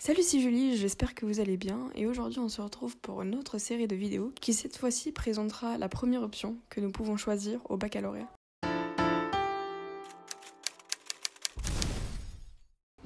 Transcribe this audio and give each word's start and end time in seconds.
Salut, 0.00 0.22
c'est 0.22 0.38
Julie, 0.38 0.76
j'espère 0.76 1.12
que 1.12 1.26
vous 1.26 1.40
allez 1.40 1.56
bien 1.56 1.90
et 1.96 2.06
aujourd'hui 2.06 2.38
on 2.38 2.48
se 2.48 2.60
retrouve 2.60 2.96
pour 2.98 3.20
une 3.22 3.34
autre 3.34 3.58
série 3.58 3.88
de 3.88 3.96
vidéos 3.96 4.32
qui 4.40 4.54
cette 4.54 4.76
fois-ci 4.76 5.10
présentera 5.10 5.76
la 5.76 5.88
première 5.88 6.22
option 6.22 6.56
que 6.70 6.80
nous 6.80 6.92
pouvons 6.92 7.16
choisir 7.16 7.58
au 7.68 7.76
baccalauréat. 7.76 8.28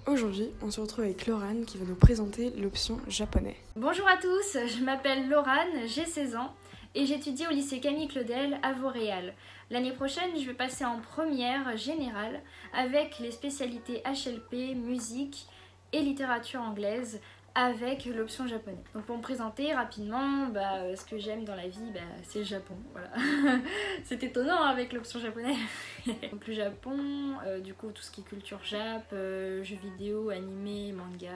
Aujourd'hui, 0.06 0.50
on 0.60 0.70
se 0.70 0.82
retrouve 0.82 1.04
avec 1.04 1.26
Laurane 1.26 1.64
qui 1.64 1.78
va 1.78 1.86
nous 1.86 1.94
présenter 1.94 2.50
l'option 2.50 3.00
japonais. 3.09 3.56
Bonjour 3.74 4.06
à 4.06 4.18
tous, 4.18 4.59
je 4.66 4.84
m'appelle 4.84 5.30
Laurane, 5.30 5.86
j'ai 5.86 6.04
16 6.04 6.36
ans 6.36 6.52
et 6.95 7.06
j'étudie 7.06 7.46
au 7.46 7.50
lycée 7.52 7.80
Camille 7.80 8.09
Claudel 8.09 8.59
à 8.62 8.74
Vauréal. 8.74 9.32
L'année 9.70 9.93
prochaine, 9.93 10.38
je 10.38 10.46
vais 10.46 10.52
passer 10.52 10.84
en 10.84 11.00
première 11.00 11.74
générale 11.79 12.43
avec 12.74 13.18
les 13.18 13.30
spécialités 13.30 14.02
HLP, 14.04 14.77
musique, 14.77 15.46
et 15.93 16.00
littérature 16.00 16.61
anglaise 16.61 17.20
avec 17.54 18.06
l'option 18.06 18.46
japonais. 18.46 18.82
Donc 18.95 19.05
pour 19.05 19.16
me 19.16 19.23
présenter 19.23 19.74
rapidement, 19.74 20.46
bah, 20.46 20.77
euh, 20.77 20.96
ce 20.96 21.05
que 21.05 21.18
j'aime 21.18 21.45
dans 21.45 21.55
la 21.55 21.68
vie, 21.68 21.91
bah, 21.92 22.01
c'est 22.23 22.41
le 22.41 22.45
Japon. 22.45 22.74
Voilà. 22.92 23.10
c'est 24.05 24.23
étonnant 24.23 24.62
avec 24.62 24.92
l'option 24.92 25.20
japonais. 25.20 25.56
Donc 26.06 26.46
le 26.46 26.55
Japon, 26.55 26.98
euh, 27.46 27.60
du 27.60 27.74
coup 27.74 27.91
tout 27.91 28.02
ce 28.02 28.10
qui 28.10 28.23
est 28.23 28.24
culture 28.24 28.60
jap, 28.65 29.06
euh, 29.12 29.62
jeux 29.62 29.77
vidéo, 29.77 30.30
animé, 30.30 30.92
manga. 30.92 31.30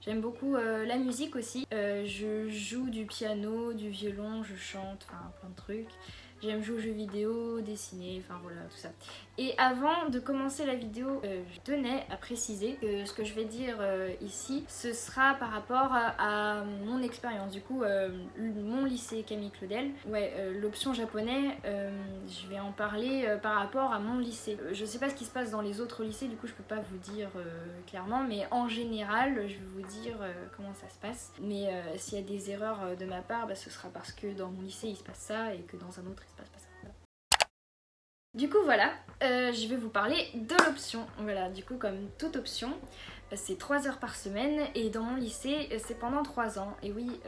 J'aime 0.00 0.20
beaucoup 0.20 0.56
la 0.56 0.96
musique 0.96 1.36
aussi. 1.36 1.66
je 1.70 2.48
joue 2.48 2.90
du 2.90 3.06
piano, 3.06 3.72
du 3.72 3.88
violon, 3.90 4.42
je 4.42 4.56
chante, 4.56 5.06
enfin 5.08 5.30
plein 5.40 5.50
de 5.50 5.56
trucs. 5.56 5.94
J'aime 6.42 6.60
jouer 6.60 6.76
aux 6.76 6.80
jeux 6.80 6.90
vidéo, 6.90 7.60
dessiner, 7.60 8.20
enfin 8.24 8.36
voilà, 8.42 8.62
tout 8.62 8.76
ça. 8.76 8.88
Et 9.38 9.54
avant 9.58 10.08
de 10.08 10.18
commencer 10.18 10.66
la 10.66 10.74
vidéo, 10.74 11.22
euh, 11.24 11.42
je 11.54 11.60
tenais 11.60 12.04
à 12.10 12.16
préciser 12.16 12.74
que 12.80 13.06
ce 13.06 13.12
que 13.12 13.24
je 13.24 13.32
vais 13.32 13.44
dire 13.44 13.76
euh, 13.80 14.10
ici, 14.20 14.64
ce 14.66 14.92
sera 14.92 15.34
par 15.34 15.52
rapport 15.52 15.92
à, 15.92 16.64
mon 16.84 17.00
expérience. 17.00 17.52
Du 17.52 17.60
coup, 17.60 17.84
euh, 17.84 18.10
mon 18.38 18.84
lycée 18.84 19.22
Camille 19.22 19.52
Claudel, 19.52 19.92
ouais, 20.06 20.34
l'option 20.60 20.92
japonais, 20.92 21.56
je 21.64 22.48
vais 22.48 22.58
en 22.58 22.72
parler 22.72 23.36
par 23.40 23.54
rapport 23.54 23.92
à 23.92 24.00
mon 24.00 24.18
lycée. 24.18 24.58
Je 24.72 24.84
sais 24.84 24.98
pas 24.98 25.08
ce 25.08 25.14
qui 25.14 25.24
se 25.24 25.30
passe 25.30 25.52
dans 25.52 25.60
les 25.60 25.80
autres 25.80 26.02
lycées, 26.02 26.26
du 26.26 26.36
coup 26.36 26.46
je 26.46 26.54
peux 26.54 26.62
pas 26.64 26.80
vous 26.90 26.98
dire 26.98 27.30
clairement, 27.86 28.24
mais 28.24 28.46
en 28.50 28.68
général, 28.68 29.48
je 29.48 29.54
vais 29.54 29.68
vous 29.74 29.88
dire 30.00 30.16
comment 30.56 30.74
ça 30.74 30.88
se 30.88 30.98
passe. 30.98 31.32
Mais 31.40 31.72
s'il 31.96 32.18
y 32.18 32.20
a 32.20 32.24
des 32.24 32.50
erreurs 32.50 32.96
de 32.98 33.04
ma 33.04 33.22
part, 33.22 33.46
bah, 33.46 33.54
ce 33.54 33.70
sera 33.70 33.88
parce 33.88 34.12
que 34.12 34.26
dans 34.32 34.50
mon 34.50 34.62
lycée 34.62 34.88
il 34.88 34.96
se 34.96 35.04
passe 35.04 35.18
ça 35.18 35.54
et 35.54 35.60
que 35.60 35.76
dans 35.76 36.00
un 36.00 36.10
autre 36.10 36.22
du 38.34 38.48
coup 38.48 38.62
voilà, 38.64 38.92
euh, 39.22 39.52
je 39.52 39.68
vais 39.68 39.76
vous 39.76 39.90
parler 39.90 40.26
de 40.34 40.54
l'option. 40.64 41.06
Voilà, 41.18 41.50
du 41.50 41.62
coup 41.62 41.76
comme 41.76 42.08
toute 42.18 42.34
option, 42.36 42.70
euh, 43.30 43.36
c'est 43.36 43.58
3 43.58 43.86
heures 43.86 43.98
par 43.98 44.16
semaine 44.16 44.66
et 44.74 44.88
dans 44.88 45.02
mon 45.02 45.16
lycée 45.16 45.68
euh, 45.70 45.78
c'est 45.78 45.98
pendant 45.98 46.22
3 46.22 46.58
ans. 46.58 46.74
Et 46.82 46.92
oui, 46.92 47.20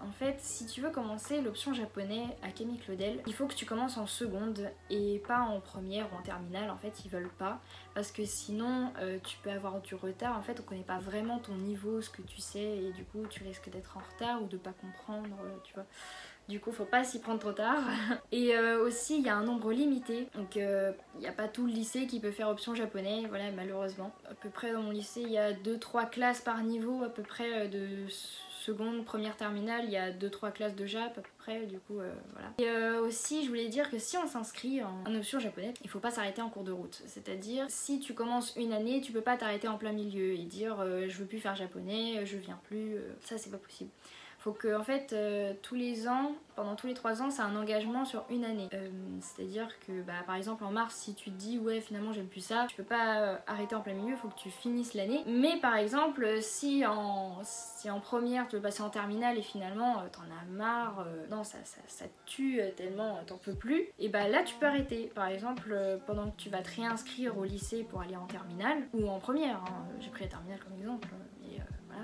en 0.00 0.10
fait 0.12 0.36
si 0.40 0.64
tu 0.64 0.80
veux 0.80 0.88
commencer 0.90 1.42
l'option 1.42 1.74
japonais 1.74 2.24
à 2.42 2.50
Camille 2.50 2.78
Claudel, 2.78 3.20
il 3.26 3.34
faut 3.34 3.46
que 3.46 3.54
tu 3.54 3.66
commences 3.66 3.98
en 3.98 4.06
seconde 4.06 4.70
et 4.88 5.22
pas 5.28 5.40
en 5.40 5.60
première 5.60 6.10
ou 6.12 6.16
en 6.16 6.22
terminale. 6.22 6.70
En 6.70 6.78
fait 6.78 7.04
ils 7.04 7.10
veulent 7.10 7.30
pas 7.38 7.60
parce 7.94 8.10
que 8.10 8.24
sinon 8.24 8.92
tu 9.24 9.36
peux 9.42 9.50
avoir 9.50 9.80
du 9.82 9.94
retard. 9.94 10.38
En 10.38 10.42
fait 10.42 10.58
on 10.60 10.62
connaît 10.62 10.80
pas 10.82 10.98
vraiment 10.98 11.40
ton 11.40 11.54
niveau, 11.56 12.00
ce 12.00 12.08
que 12.08 12.22
tu 12.22 12.40
sais 12.40 12.78
et 12.78 12.92
du 12.92 13.04
coup 13.04 13.26
tu 13.28 13.44
risques 13.44 13.68
d'être 13.68 13.98
en 13.98 14.00
retard 14.00 14.42
ou 14.42 14.46
de 14.46 14.56
pas 14.56 14.72
comprendre, 14.72 15.36
tu 15.62 15.74
vois. 15.74 15.86
Du 16.48 16.60
coup, 16.60 16.72
faut 16.72 16.86
pas 16.86 17.04
s'y 17.04 17.20
prendre 17.20 17.38
trop 17.38 17.52
tard. 17.52 17.82
Et 18.32 18.56
euh, 18.56 18.82
aussi, 18.82 19.18
il 19.18 19.26
y 19.26 19.28
a 19.28 19.36
un 19.36 19.44
nombre 19.44 19.70
limité. 19.70 20.28
Donc, 20.34 20.56
euh, 20.56 20.92
il 21.16 21.20
n'y 21.20 21.26
a 21.26 21.32
pas 21.32 21.46
tout 21.46 21.66
le 21.66 21.72
lycée 21.72 22.06
qui 22.06 22.20
peut 22.20 22.30
faire 22.30 22.48
option 22.48 22.74
japonais. 22.74 23.24
Voilà, 23.28 23.50
malheureusement. 23.50 24.14
À 24.30 24.34
peu 24.34 24.48
près 24.48 24.72
dans 24.72 24.82
mon 24.82 24.90
lycée, 24.90 25.20
il 25.20 25.30
y 25.30 25.38
a 25.38 25.52
2-3 25.52 26.08
classes 26.08 26.40
par 26.40 26.62
niveau, 26.62 27.04
à 27.04 27.10
peu 27.10 27.22
près 27.22 27.66
euh, 27.66 27.68
de 27.68 28.10
seconde, 28.10 29.04
première 29.04 29.36
terminale, 29.36 29.84
il 29.84 29.90
y 29.90 29.96
a 29.96 30.10
2-3 30.10 30.52
classes 30.52 30.74
de 30.74 30.84
Jap 30.84 31.16
à 31.16 31.20
peu 31.20 31.30
près, 31.38 31.64
du 31.64 31.78
coup 31.78 31.94
voilà. 31.94 32.52
Et 32.58 32.98
aussi 32.98 33.42
je 33.42 33.48
voulais 33.48 33.68
dire 33.68 33.88
que 33.88 33.98
si 33.98 34.18
on 34.18 34.26
s'inscrit 34.26 34.82
en, 34.82 35.14
option 35.14 35.38
japonaise, 35.38 35.72
il 35.82 35.88
faut 35.88 36.00
pas 36.00 36.10
s'arrêter 36.10 36.42
en 36.42 36.50
cours 36.50 36.64
de 36.64 36.72
route. 36.72 37.00
C'est-à-dire 37.06 37.64
si 37.68 37.98
tu 37.98 38.12
commences 38.12 38.54
une 38.56 38.74
année, 38.74 39.00
tu 39.00 39.12
peux 39.12 39.22
pas 39.22 39.38
t'arrêter 39.38 39.68
en 39.68 39.78
plein 39.78 39.92
milieu 39.92 40.32
et 40.32 40.42
dire 40.42 40.84
je 41.08 41.16
veux 41.16 41.24
plus 41.24 41.38
faire 41.38 41.54
japonais, 41.54 42.26
je 42.26 42.36
viens 42.36 42.60
plus, 42.64 42.96
ça 43.24 43.38
c'est 43.38 43.50
pas 43.50 43.58
possible. 43.58 43.90
Faut 44.38 44.52
que 44.52 44.76
en 44.76 44.84
fait 44.84 45.12
euh, 45.12 45.52
tous 45.62 45.74
les 45.74 46.06
ans, 46.06 46.32
pendant 46.54 46.76
tous 46.76 46.86
les 46.86 46.94
trois 46.94 47.22
ans, 47.22 47.30
c'est 47.30 47.42
un 47.42 47.56
engagement 47.56 48.04
sur 48.04 48.24
une 48.30 48.44
année. 48.44 48.68
Euh, 48.72 48.88
c'est-à-dire 49.20 49.68
que 49.80 50.00
bah, 50.02 50.12
par 50.26 50.36
exemple 50.36 50.62
en 50.62 50.70
mars, 50.70 50.94
si 50.94 51.14
tu 51.14 51.30
te 51.30 51.36
dis 51.36 51.58
ouais 51.58 51.80
finalement 51.80 52.12
j'aime 52.12 52.28
plus 52.28 52.40
ça, 52.40 52.66
tu 52.68 52.76
peux 52.76 52.84
pas 52.84 53.20
euh, 53.20 53.36
arrêter 53.48 53.74
en 53.74 53.80
plein 53.80 53.94
milieu, 53.94 54.14
faut 54.14 54.28
que 54.28 54.38
tu 54.38 54.50
finisses 54.50 54.94
l'année. 54.94 55.24
Mais 55.26 55.56
par 55.60 55.74
exemple 55.74 56.40
si 56.40 56.86
en, 56.86 57.40
si 57.42 57.90
en 57.90 57.98
première 57.98 58.46
tu 58.46 58.56
veux 58.56 58.62
passer 58.62 58.82
en 58.82 58.90
terminale 58.90 59.38
et 59.38 59.42
finalement 59.42 60.04
t'en 60.12 60.22
as 60.22 60.44
marre, 60.48 61.04
non 61.30 61.42
ça, 61.42 61.58
ça, 61.64 62.04
tue 62.24 62.60
tellement 62.76 63.18
t'en 63.26 63.38
peux 63.38 63.54
plus, 63.54 63.88
et 63.98 64.08
bah 64.08 64.28
là 64.28 64.44
tu 64.44 64.54
peux 64.54 64.66
arrêter. 64.66 65.10
Par 65.14 65.26
exemple 65.26 65.76
pendant 66.06 66.30
que 66.30 66.36
tu 66.36 66.48
vas 66.48 66.62
te 66.62 66.76
réinscrire 66.76 67.36
au 67.36 67.44
lycée 67.44 67.82
pour 67.82 68.02
aller 68.02 68.16
en 68.16 68.26
terminale 68.26 68.86
ou 68.94 69.08
en 69.08 69.18
première, 69.18 69.56
hein, 69.56 69.84
j'ai 69.98 70.10
pris 70.10 70.24
la 70.24 70.30
terminale 70.30 70.60
comme 70.60 70.78
exemple 70.78 71.08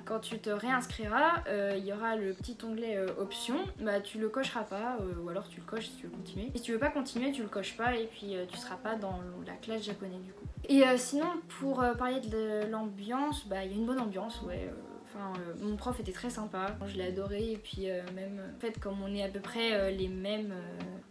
quand 0.05 0.21
tu 0.21 0.39
te 0.39 0.51
réinscriras, 0.51 1.45
euh, 1.49 1.75
il 1.77 1.85
y 1.85 1.93
aura 1.93 2.17
le 2.17 2.33
petit 2.33 2.57
onglet 2.63 2.97
euh, 2.97 3.07
options, 3.19 3.59
bah 3.81 4.01
tu 4.01 4.19
le 4.19 4.29
cocheras 4.29 4.65
pas, 4.65 4.97
euh, 5.01 5.23
ou 5.23 5.29
alors 5.29 5.49
tu 5.49 5.61
le 5.61 5.67
coches 5.67 5.87
si 5.87 5.97
tu 5.97 6.07
veux 6.07 6.13
continuer. 6.13 6.51
Si 6.55 6.63
tu 6.63 6.73
veux 6.73 6.79
pas 6.79 6.91
continuer, 6.91 7.33
tu 7.33 7.43
le 7.43 7.49
coches 7.49 7.77
pas 7.77 7.95
et 7.97 8.07
puis 8.07 8.37
tu 8.49 8.57
seras 8.57 8.77
pas 8.77 8.97
dans 8.97 9.21
la 9.47 9.55
classe 9.55 9.85
japonais 9.85 10.19
du 10.19 10.33
coup. 10.33 10.45
Et 10.69 10.83
sinon, 10.97 11.27
pour 11.61 11.85
parler 11.99 12.21
de 12.21 12.71
l'ambiance, 12.71 13.47
bah 13.47 13.65
il 13.65 13.73
y 13.73 13.75
a 13.75 13.77
une 13.77 13.87
bonne 13.87 14.01
ambiance, 14.01 14.43
ouais. 14.43 14.71
Enfin, 15.15 15.33
mon 15.61 15.77
prof 15.77 15.99
était 16.01 16.13
très 16.13 16.31
sympa, 16.31 16.77
je 16.87 16.97
l'ai 16.97 17.07
adoré 17.07 17.53
et 17.53 17.57
puis 17.57 17.87
même 18.15 18.41
en 18.57 18.61
fait 18.61 18.81
comme 18.81 19.01
on 19.03 19.15
est 19.15 19.23
à 19.23 19.29
peu 19.29 19.41
près 19.41 19.93
les 19.93 20.09
mêmes 20.09 20.53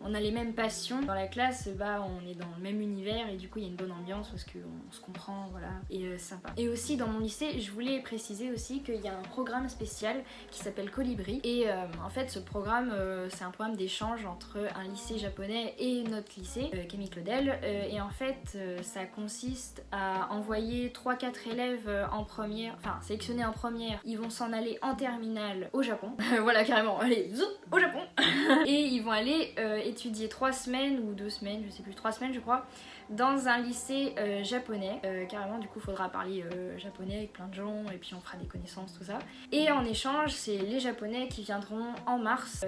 on 0.03 0.13
a 0.13 0.19
les 0.19 0.31
mêmes 0.31 0.53
passions. 0.53 1.01
Dans 1.01 1.13
la 1.13 1.27
classe, 1.27 1.69
bah, 1.69 2.05
on 2.05 2.27
est 2.27 2.35
dans 2.35 2.49
le 2.57 2.61
même 2.61 2.81
univers 2.81 3.29
et 3.29 3.37
du 3.37 3.49
coup, 3.49 3.59
il 3.59 3.63
y 3.63 3.67
a 3.67 3.69
une 3.69 3.75
bonne 3.75 3.91
ambiance 3.91 4.29
parce 4.29 4.43
qu'on 4.43 4.91
se 4.91 4.99
comprend, 4.99 5.47
voilà, 5.51 5.69
et 5.89 6.05
euh, 6.05 6.17
sympa. 6.17 6.49
Et 6.57 6.67
aussi, 6.67 6.97
dans 6.97 7.07
mon 7.07 7.19
lycée, 7.19 7.59
je 7.59 7.71
voulais 7.71 7.99
préciser 8.01 8.51
aussi 8.51 8.81
qu'il 8.83 9.01
y 9.01 9.07
a 9.07 9.17
un 9.17 9.21
programme 9.21 9.69
spécial 9.69 10.23
qui 10.51 10.59
s'appelle 10.59 10.91
Colibri. 10.91 11.39
Et 11.43 11.69
euh, 11.69 11.85
en 12.03 12.09
fait, 12.09 12.29
ce 12.29 12.39
programme, 12.39 12.91
euh, 12.91 13.29
c'est 13.29 13.43
un 13.43 13.51
programme 13.51 13.77
d'échange 13.77 14.25
entre 14.25 14.57
un 14.75 14.83
lycée 14.83 15.17
japonais 15.17 15.75
et 15.79 16.03
notre 16.03 16.37
lycée, 16.37 16.69
Camille 16.89 17.09
Claudel. 17.09 17.59
et 17.63 18.01
en 18.01 18.09
fait, 18.09 18.57
ça 18.81 19.05
consiste 19.05 19.83
à 19.91 20.31
envoyer 20.31 20.89
3-4 20.89 21.49
élèves 21.51 22.07
en 22.11 22.23
première, 22.23 22.75
enfin, 22.75 22.99
sélectionnés 23.01 23.45
en 23.45 23.51
première. 23.51 23.92
Ils 24.05 24.17
vont 24.17 24.29
s'en 24.29 24.53
aller 24.53 24.77
en 24.81 24.95
terminale 24.95 25.69
au 25.73 25.81
Japon. 25.81 26.11
voilà, 26.41 26.63
carrément, 26.63 26.99
allez, 26.99 27.29
au 27.71 27.79
Japon. 27.79 28.01
et 28.65 28.81
ils 28.81 29.01
vont 29.01 29.11
aller 29.11 29.53
étudier 29.85 30.29
trois 30.29 30.51
semaines 30.51 30.99
ou 30.99 31.13
deux 31.13 31.29
semaines, 31.29 31.63
je 31.65 31.71
sais 31.71 31.83
plus, 31.83 31.95
trois 31.95 32.11
semaines 32.11 32.33
je 32.33 32.39
crois, 32.39 32.65
dans 33.09 33.47
un 33.47 33.59
lycée 33.59 34.13
euh, 34.17 34.43
japonais. 34.43 34.99
Euh, 35.05 35.25
carrément, 35.25 35.59
du 35.59 35.67
coup, 35.67 35.79
faudra 35.79 36.09
parler 36.09 36.43
euh, 36.43 36.77
japonais 36.77 37.17
avec 37.17 37.33
plein 37.33 37.47
de 37.47 37.53
gens 37.53 37.85
et 37.93 37.97
puis 37.97 38.13
on 38.15 38.21
fera 38.21 38.37
des 38.37 38.47
connaissances, 38.47 38.93
tout 38.97 39.03
ça. 39.03 39.19
Et 39.51 39.71
en 39.71 39.85
échange, 39.85 40.31
c'est 40.31 40.57
les 40.57 40.79
japonais 40.79 41.27
qui 41.27 41.43
viendront 41.43 41.93
en 42.05 42.17
mars 42.17 42.65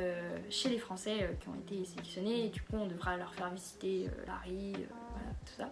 chez 0.50 0.70
les 0.70 0.78
français 0.78 1.38
qui 1.42 1.50
ont 1.50 1.56
été 1.56 1.86
sélectionnés 1.86 2.46
et 2.46 2.50
du 2.50 2.62
coup, 2.62 2.76
on 2.76 2.88
devra 2.88 3.18
leur 3.18 3.34
faire 3.34 3.50
visiter 3.52 4.10
Paris, 4.26 4.74
voilà, 4.74 5.30
tout 5.46 5.54
ça. 5.58 5.72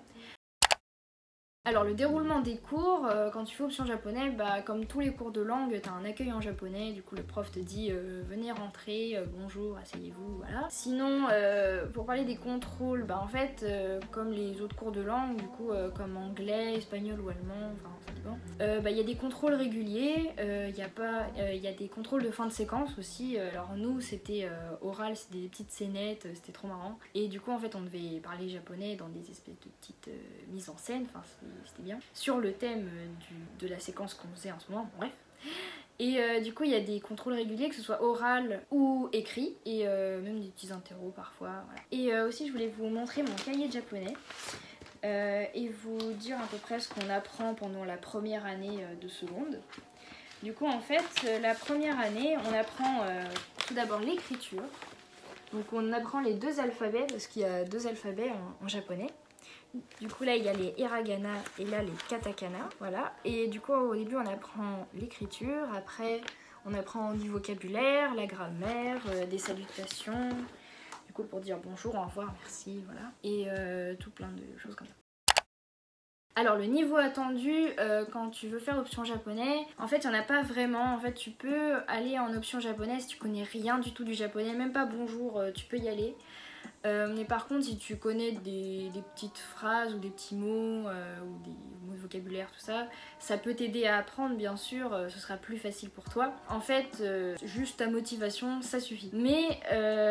Alors 1.66 1.86
le 1.86 1.94
déroulement 1.94 2.42
des 2.42 2.58
cours, 2.58 3.08
euh, 3.08 3.30
quand 3.30 3.46
tu 3.46 3.56
fais 3.56 3.64
option 3.64 3.86
japonais, 3.86 4.32
bah, 4.32 4.62
comme 4.62 4.86
tous 4.86 5.00
les 5.00 5.14
cours 5.14 5.32
de 5.32 5.40
langue, 5.40 5.80
tu 5.82 5.88
as 5.88 5.94
un 5.94 6.04
accueil 6.04 6.34
en 6.34 6.42
japonais, 6.42 6.92
du 6.92 7.02
coup 7.02 7.16
le 7.16 7.24
prof 7.24 7.50
te 7.54 7.60
dit 7.60 7.88
euh, 7.90 8.22
venez 8.28 8.52
rentrer, 8.52 9.16
euh, 9.16 9.24
bonjour, 9.40 9.78
asseyez-vous, 9.78 10.40
voilà. 10.40 10.68
Sinon, 10.70 11.26
pour 11.94 12.06
parler 12.06 12.26
des 12.26 12.36
contrôles, 12.36 13.04
bah 13.04 13.22
en 13.24 13.30
fait, 13.30 13.66
comme 14.12 14.32
les 14.32 14.60
autres 14.60 14.76
cours 14.76 14.92
de 14.92 15.00
langue, 15.00 15.38
du 15.38 15.46
coup 15.46 15.70
comme 15.96 16.18
anglais, 16.18 16.74
espagnol 16.76 17.22
ou 17.22 17.30
allemand, 17.30 17.72
enfin 17.76 17.96
ça 18.06 18.12
dépend, 18.12 18.82
bah, 18.82 18.92
il 18.92 18.98
y 18.98 19.00
a 19.00 19.06
des 19.06 19.16
contrôles 19.16 19.54
réguliers, 19.54 20.32
il 20.38 20.76
y, 20.76 20.82
a 20.82 20.90
pas, 20.90 21.28
y 21.38 21.68
a 21.68 21.72
des 21.72 21.88
contrôles 21.88 22.24
de 22.24 22.32
fin 22.32 22.46
de 22.46 22.52
séquence 22.52 22.98
aussi. 23.00 23.38
Alors 23.38 23.72
nous 23.78 24.02
c'était 24.02 24.50
oral, 24.82 25.16
c'était 25.16 25.40
des 25.40 25.48
petites 25.48 25.72
scénettes, 25.72 26.28
c'était 26.34 26.52
trop 26.52 26.68
marrant. 26.68 27.00
Et 27.16 27.30
du 27.30 27.40
coup 27.40 27.52
en 27.52 27.60
fait 27.60 27.74
on 27.76 27.82
devait 27.82 28.20
parler 28.20 28.50
japonais 28.50 28.98
dans 28.98 29.08
des 29.08 29.32
espèces 29.32 29.60
de 29.62 29.70
petites 29.80 30.10
mises 30.52 30.70
en 30.70 30.78
scène, 30.78 31.06
enfin 31.08 31.24
c'était 31.66 31.84
bien, 31.84 32.00
sur 32.14 32.38
le 32.38 32.54
thème 32.54 32.90
de 33.60 33.68
la 33.68 33.80
séquence 33.80 34.14
qu'on 34.14 34.28
faisait 34.36 34.52
en 34.52 34.60
ce 34.60 34.72
moment, 34.72 34.90
bref. 34.98 35.12
Et 36.00 36.20
euh, 36.20 36.40
du 36.40 36.54
coup, 36.54 36.64
il 36.64 36.72
y 36.72 36.76
a 36.76 36.80
des 36.80 37.00
contrôles 37.00 37.34
réguliers, 37.34 37.70
que 37.70 37.76
ce 37.76 37.82
soit 37.82 38.02
oral 38.02 38.62
ou 38.72 39.10
écrit, 39.14 39.56
et 39.66 39.88
euh, 39.88 40.22
même 40.22 40.40
des 40.40 40.50
petits 40.50 40.72
interros 40.72 41.12
parfois. 41.16 41.64
Et 41.92 42.14
euh, 42.14 42.28
aussi, 42.28 42.48
je 42.48 42.52
voulais 42.52 42.74
vous 42.78 42.88
montrer 42.88 43.22
mon 43.22 43.36
cahier 43.46 43.68
de 43.68 43.74
japonais 43.74 44.14
et 45.06 45.68
vous 45.68 46.14
dire 46.14 46.40
à 46.40 46.48
peu 46.48 46.56
près 46.56 46.80
ce 46.80 46.88
qu'on 46.88 47.10
apprend 47.10 47.54
pendant 47.56 47.84
la 47.84 47.98
première 47.98 48.46
année 48.46 48.86
de 49.02 49.08
seconde. 49.10 49.60
Du 50.42 50.54
coup, 50.54 50.66
en 50.66 50.80
fait, 50.80 51.42
la 51.42 51.54
première 51.54 52.00
année, 52.00 52.38
on 52.50 52.54
apprend 52.54 53.06
tout 53.68 53.74
d'abord 53.74 54.00
l'écriture. 54.00 54.64
Donc, 55.52 55.66
on 55.74 55.92
apprend 55.92 56.22
les 56.22 56.36
deux 56.36 56.62
alphabets, 56.62 57.06
parce 57.10 57.28
qu'il 57.28 57.42
y 57.42 57.46
a 57.46 57.66
deux 57.66 57.86
alphabets 57.86 58.32
en 58.64 58.68
japonais. 58.70 59.10
Du 60.00 60.08
coup 60.08 60.24
là 60.24 60.36
il 60.36 60.44
y 60.44 60.50
a 60.50 60.54
les 60.54 60.76
hiragana 60.78 61.34
et 61.58 61.66
là 61.66 61.82
les 61.82 61.92
katakana, 62.08 62.70
voilà. 62.80 63.14
Et 63.26 63.48
du 63.48 63.60
coup 63.60 63.74
au 63.74 63.96
début 63.96 64.16
on 64.16 64.26
apprend 64.26 64.88
l'écriture, 64.94 65.68
après 65.76 66.22
on 66.66 66.74
apprend 66.76 67.14
du 67.14 67.30
vocabulaire, 67.30 68.14
la 68.14 68.28
grammaire, 68.28 69.02
euh, 69.10 69.26
des 69.26 69.40
salutations, 69.40 70.30
du 71.08 71.14
coup 71.14 71.24
pour 71.24 71.40
dire 71.40 71.58
bonjour, 71.64 71.96
au 71.96 72.04
revoir, 72.04 72.34
merci, 72.42 72.84
voilà. 72.86 73.12
Et 73.24 73.46
euh, 73.48 73.96
tout 73.96 74.12
plein 74.12 74.30
de 74.30 74.60
choses 74.60 74.76
comme 74.76 74.88
ça. 74.88 74.94
Alors 76.36 76.56
le 76.56 76.66
niveau 76.66 76.98
attendu 76.98 77.52
euh, 77.80 78.06
quand 78.12 78.30
tu 78.30 78.48
veux 78.48 78.60
faire 78.60 78.78
option 78.78 79.04
japonais, 79.04 79.66
en 79.80 79.88
fait 79.88 80.04
il 80.04 80.10
n'y 80.10 80.16
en 80.16 80.20
a 80.20 80.24
pas 80.24 80.44
vraiment. 80.44 80.94
En 80.94 81.00
fait 81.00 81.14
tu 81.14 81.32
peux 81.32 81.78
aller 81.88 82.20
en 82.20 82.32
option 82.36 82.60
japonaise 82.60 83.04
si 83.04 83.08
tu 83.08 83.18
connais 83.18 83.44
rien 83.44 83.80
du 83.80 83.92
tout 83.92 84.04
du 84.04 84.14
japonais, 84.14 84.54
même 84.54 84.72
pas 84.72 84.86
bonjour, 84.86 85.42
tu 85.56 85.66
peux 85.66 85.78
y 85.78 85.90
aller. 85.90 86.16
Euh, 86.86 87.14
mais 87.16 87.26
par 87.26 87.48
contre 87.48 87.64
si 87.66 87.78
tu 87.78 87.98
connais 87.98 88.34
des, 88.34 88.90
des 88.90 89.02
petites 89.16 89.38
phrases 89.38 89.94
ou 89.94 90.00
des 90.00 90.10
petits 90.10 90.36
mots 90.36 90.90
ou 90.90 91.44
des 91.44 91.56
mots 91.86 91.94
de 91.94 92.00
vocabulaire, 92.00 92.52
tout 92.52 92.60
ça, 92.60 92.88
ça 93.20 93.38
peut 93.38 93.54
t'aider 93.54 93.86
à 93.86 93.98
apprendre 93.98 94.36
bien 94.36 94.58
sûr, 94.58 94.96
ce 95.10 95.20
sera 95.20 95.38
plus 95.38 95.58
facile 95.58 95.90
pour 95.90 96.06
toi. 96.06 96.34
En 96.50 96.60
fait 96.60 97.04
juste 97.44 97.78
ta 97.78 97.88
motivation 97.88 98.62
ça 98.62 98.80
suffit. 98.80 99.12
Mais 99.14 99.60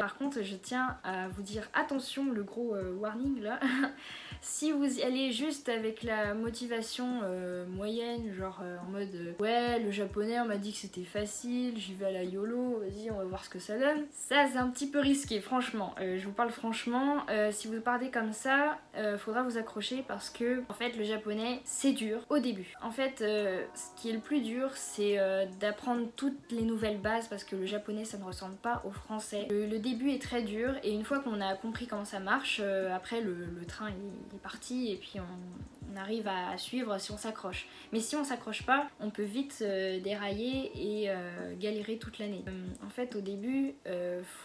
par 0.01 0.17
contre 0.17 0.43
je 0.43 0.57
tiens 0.57 0.97
à 1.05 1.29
vous 1.29 1.43
dire 1.43 1.69
attention 1.75 2.31
le 2.31 2.43
gros 2.43 2.75
warning 2.99 3.43
là. 3.43 3.61
Si 4.45 4.73
vous 4.73 4.99
y 4.99 5.03
allez 5.05 5.31
juste 5.31 5.69
avec 5.69 6.03
la 6.03 6.35
motivation 6.35 7.21
euh, 7.23 7.65
moyenne, 7.65 8.35
genre 8.35 8.59
euh, 8.61 8.77
en 8.81 8.91
mode 8.91 9.15
euh, 9.15 9.33
ouais, 9.39 9.79
le 9.79 9.93
japonais 9.93 10.41
on 10.41 10.47
m'a 10.47 10.57
dit 10.57 10.73
que 10.73 10.79
c'était 10.79 11.05
facile, 11.05 11.79
j'y 11.79 11.95
vais 11.95 12.07
à 12.07 12.11
la 12.11 12.25
YOLO, 12.25 12.81
vas-y, 12.81 13.09
on 13.13 13.19
va 13.19 13.25
voir 13.25 13.45
ce 13.45 13.51
que 13.51 13.61
ça 13.61 13.79
donne. 13.79 14.05
Ça, 14.11 14.49
c'est 14.51 14.59
un 14.59 14.69
petit 14.69 14.89
peu 14.89 14.99
risqué, 14.99 15.41
franchement. 15.41 15.95
je 16.01 16.25
vous 16.25 16.33
parle 16.33 16.51
franchement, 16.51 17.25
si 17.53 17.69
vous 17.69 17.81
partez 17.81 18.11
comme 18.11 18.33
ça, 18.33 18.79
faudra 19.19 19.45
vous 19.45 19.59
accrocher 19.59 20.05
parce 20.09 20.29
que 20.29 20.65
en 20.69 20.75
fait, 20.75 20.97
le 20.97 21.05
japonais 21.05 21.61
c'est 21.65 21.93
dur 21.93 22.19
au 22.29 22.41
début. 22.41 22.75
En 22.83 22.91
fait, 22.91 23.19
ce 23.19 23.97
qui 23.97 24.11
est 24.11 24.13
le 24.13 24.19
plus 24.19 24.41
dur, 24.41 24.71
c'est 24.75 25.19
d'apprendre 25.61 26.09
toutes 26.17 26.51
les 26.51 26.63
nouvelles 26.63 26.99
bases 26.99 27.29
parce 27.29 27.45
que 27.45 27.55
le 27.55 27.67
japonais 27.67 28.05
ça 28.05 28.19
ne 28.19 28.25
ressemble 28.25 28.57
pas 28.57 28.83
au 28.85 28.91
français. 28.91 29.47
Le, 29.51 29.79
début 29.79 30.11
est 30.11 30.23
très 30.23 30.43
dur 30.43 30.75
et 30.83 30.93
une 30.93 31.05
fois 31.05 31.21
qu'on 31.21 31.41
a 31.41 31.55
compris 31.55 31.87
comment 31.87 32.05
ça 32.05 32.19
marche, 32.19 32.61
après 32.93 33.21
le, 33.21 33.47
le 33.47 33.65
train 33.67 33.91
il 33.91 34.32
est 34.35 34.43
parti 34.43 34.93
et 34.93 34.97
puis 34.97 35.21
on, 35.21 35.82
arrive 35.97 36.29
à, 36.29 36.57
suivre 36.59 36.99
si 36.99 37.11
on 37.13 37.17
s'accroche. 37.17 37.67
Mais 37.93 38.01
si 38.01 38.17
on 38.17 38.25
s'accroche 38.25 38.65
pas, 38.65 38.89
on 39.01 39.11
peut 39.11 39.23
vite 39.23 39.63
euh, 39.63 40.01
dérailler 40.01 40.73
et 40.75 41.11
euh, 41.11 41.55
galérer 41.59 41.99
toute 41.99 42.19
l'année. 42.19 42.45
Euh, 42.49 42.67
en 42.85 42.91
fait, 42.91 43.17
au 43.17 43.21
début, 43.21 43.75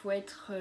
faut 0.01 0.11
être 0.11 0.51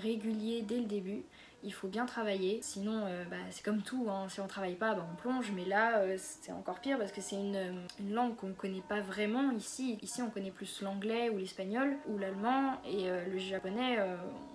régulier 0.00 0.62
dès 0.62 0.78
le 0.78 0.84
début 0.84 1.24
il 1.66 1.72
faut 1.72 1.88
bien 1.88 2.04
travailler. 2.04 2.58
Sinon, 2.60 3.06
bah, 3.30 3.38
c'est 3.48 3.64
comme 3.64 3.80
tout, 3.80 4.08
hein. 4.10 4.26
si 4.28 4.38
on 4.38 4.46
travaille 4.46 4.74
pas, 4.74 4.92
bah, 4.92 5.06
on 5.10 5.16
plonge. 5.16 5.50
Mais 5.56 5.64
là, 5.64 6.02
c'est 6.18 6.52
encore 6.52 6.78
pire 6.78 6.98
parce 6.98 7.10
que 7.10 7.22
c'est 7.22 7.36
une, 7.36 7.86
langue 8.10 8.36
qu'on 8.36 8.52
connaît 8.52 8.82
pas 8.86 9.00
vraiment 9.00 9.50
ici. 9.50 9.98
Ici, 10.02 10.20
on 10.20 10.28
connaît 10.28 10.50
plus 10.50 10.82
l'anglais 10.82 11.30
ou 11.30 11.38
l'espagnol 11.38 11.96
ou 12.06 12.18
l'allemand 12.18 12.74
et 12.84 13.08
le 13.08 13.38
japonais. 13.38 13.98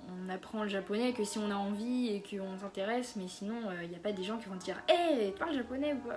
on 0.07 0.29
apprend 0.29 0.61
le 0.61 0.69
japonais 0.69 1.13
que 1.13 1.23
si 1.23 1.39
on 1.39 1.49
a 1.49 1.55
envie 1.55 2.09
et 2.09 2.21
qu'on 2.21 2.59
s'intéresse, 2.59 3.15
mais 3.15 3.27
sinon, 3.27 3.55
il 3.81 3.89
n'y 3.89 3.95
a 3.95 3.99
pas 3.99 4.11
des 4.11 4.23
gens 4.23 4.37
qui 4.37 4.47
vont 4.47 4.59
te 4.59 4.65
dire 4.65 4.77
Hé, 4.87 5.23
hey, 5.23 5.31
tu 5.31 5.39
parles 5.39 5.57
japonais 5.79 5.95
quoi 6.03 6.15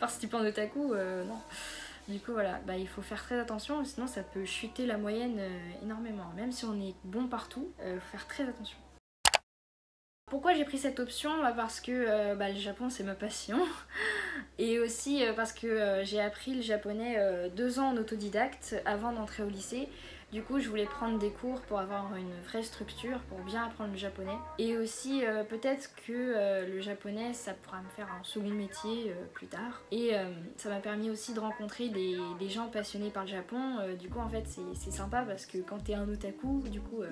Parce 0.00 0.16
que 0.16 0.20
tu 0.22 0.28
parles 0.28 0.46
de 0.46 0.50
ta 0.50 0.66
coup, 0.66 0.94
non. 0.94 1.40
Du 2.08 2.18
coup, 2.18 2.32
voilà, 2.32 2.60
bah, 2.66 2.76
il 2.76 2.88
faut 2.88 3.02
faire 3.02 3.22
très 3.22 3.38
attention, 3.38 3.84
sinon 3.84 4.06
ça 4.06 4.22
peut 4.22 4.44
chuter 4.44 4.86
la 4.86 4.98
moyenne 4.98 5.40
énormément. 5.82 6.32
Même 6.34 6.50
si 6.50 6.64
on 6.64 6.74
est 6.80 6.94
bon 7.04 7.28
partout, 7.28 7.72
il 7.84 8.00
faut 8.00 8.18
faire 8.18 8.26
très 8.26 8.44
attention. 8.44 8.78
Pourquoi 10.30 10.54
j'ai 10.54 10.64
pris 10.64 10.78
cette 10.78 11.00
option? 11.00 11.42
Bah, 11.42 11.52
Parce 11.54 11.80
que 11.80 11.90
euh, 11.90 12.36
bah, 12.36 12.48
le 12.48 12.58
Japon 12.58 12.88
c'est 12.88 13.02
ma 13.02 13.16
passion 13.16 13.58
et 14.58 14.78
aussi 14.78 15.26
euh, 15.26 15.32
parce 15.34 15.52
que 15.52 15.66
euh, 15.66 16.04
j'ai 16.04 16.20
appris 16.20 16.54
le 16.54 16.62
japonais 16.62 17.18
deux 17.56 17.80
ans 17.80 17.88
en 17.88 17.96
autodidacte 17.96 18.76
avant 18.86 19.12
d'entrer 19.12 19.42
au 19.42 19.48
lycée. 19.48 19.88
Du 20.32 20.42
coup, 20.42 20.60
je 20.60 20.68
voulais 20.68 20.86
prendre 20.86 21.18
des 21.18 21.30
cours 21.30 21.60
pour 21.62 21.80
avoir 21.80 22.14
une 22.14 22.30
vraie 22.46 22.62
structure, 22.62 23.18
pour 23.28 23.40
bien 23.40 23.64
apprendre 23.64 23.90
le 23.90 23.98
japonais. 23.98 24.38
Et 24.58 24.76
aussi, 24.76 25.24
euh, 25.24 25.42
peut-être 25.42 25.90
que 26.06 26.12
euh, 26.12 26.68
le 26.68 26.80
japonais, 26.80 27.32
ça 27.32 27.52
pourra 27.52 27.82
me 27.82 27.88
faire 27.88 28.06
un 28.06 28.22
second 28.22 28.50
métier 28.50 29.10
euh, 29.10 29.24
plus 29.34 29.48
tard. 29.48 29.82
Et 29.90 30.12
ça 30.56 30.68
m'a 30.68 30.78
permis 30.78 31.10
aussi 31.10 31.34
de 31.34 31.40
rencontrer 31.40 31.88
des, 31.88 32.48
gens 32.48 32.68
passionnés 32.68 33.10
par 33.10 33.24
le 33.24 33.30
Japon. 33.30 33.78
du 33.98 34.08
coup, 34.08 34.18
en 34.18 34.28
fait, 34.28 34.44
c'est 34.74 34.90
sympa 34.90 35.22
parce 35.22 35.46
que 35.46 35.58
quand 35.58 35.78
t'es 35.78 35.94
un 35.94 36.08
otaku, 36.08 36.62
du 36.68 36.80
coup, 36.80 37.02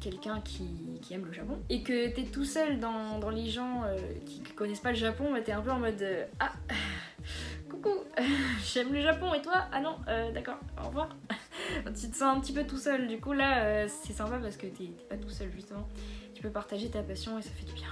quelqu'un 0.00 0.40
qui, 0.40 1.00
aime 1.10 1.24
le 1.24 1.32
Japon, 1.32 1.58
et 1.68 1.82
que 1.82 2.08
t'es 2.14 2.24
tout 2.24 2.44
seul 2.44 2.78
dans, 2.80 3.30
les 3.30 3.48
gens 3.48 3.84
qui 4.26 4.42
connaissent 4.54 4.80
pas 4.80 4.90
le 4.90 4.96
Japon, 4.96 5.32
bah, 5.32 5.40
t'es 5.40 5.52
un 5.52 5.60
peu 5.60 5.70
en 5.70 5.78
mode 5.78 6.04
Ah, 6.38 6.52
coucou, 7.70 7.94
j'aime 8.64 8.92
le 8.92 9.00
Japon 9.00 9.32
et 9.34 9.42
toi? 9.42 9.66
Ah 9.72 9.80
non, 9.80 9.96
d'accord, 10.34 10.58
au 10.82 10.88
revoir 10.88 11.08
tu 11.86 12.10
te 12.10 12.16
sens 12.16 12.36
un 12.36 12.40
petit 12.40 12.52
peu 12.52 12.64
tout 12.64 12.78
seul. 12.78 13.06
Du 13.08 13.20
coup, 13.20 13.32
là, 13.32 13.64
euh, 13.64 13.88
c'est 14.02 14.12
sympa 14.12 14.38
parce 14.38 14.56
que 14.56 14.66
t'es 14.66 14.90
pas 15.08 15.16
tout 15.16 15.30
seul, 15.30 15.50
justement. 15.52 15.88
Tu 16.34 16.42
peux 16.42 16.50
partager 16.50 16.88
ta 16.88 17.02
passion 17.02 17.38
et 17.38 17.42
ça 17.42 17.50
fait 17.50 17.66
du 17.66 17.72
bien. 17.72 17.88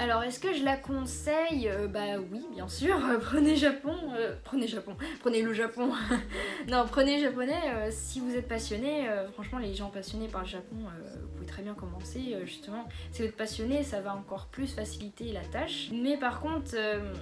Alors, 0.00 0.22
est-ce 0.22 0.38
que 0.38 0.52
je 0.52 0.62
la 0.62 0.76
conseille? 0.76 1.68
Euh, 1.68 1.88
Bah 1.88 2.20
oui, 2.30 2.40
bien 2.52 2.68
sûr. 2.68 2.96
prenez 3.20 3.56
Japon. 3.56 3.96
Euh, 4.16 4.36
prenez 4.44 4.68
Japon. 4.68 4.96
Prenez 5.20 5.42
le 5.42 5.52
Japon. 5.52 5.90
non, 6.68 6.84
prenez 6.88 7.20
japonais 7.20 7.90
si 7.90 8.20
vous 8.20 8.34
êtes 8.36 8.46
passionné. 8.46 9.08
franchement, 9.32 9.58
les 9.58 9.74
gens 9.74 9.90
passionnés 9.90 10.28
par 10.28 10.42
le 10.42 10.46
Japon, 10.46 10.76
vous 11.20 11.28
pouvez 11.34 11.46
très 11.46 11.62
bien 11.62 11.74
commencer. 11.74 12.36
justement, 12.44 12.88
si 13.10 13.22
vous 13.22 13.28
êtes 13.28 13.36
passionné, 13.36 13.82
ça 13.82 14.00
va 14.00 14.14
encore 14.14 14.46
plus 14.46 14.72
faciliter 14.72 15.32
la 15.32 15.44
tâche. 15.44 15.90
Mais 15.92 16.16
par 16.16 16.40
contre, 16.40 16.70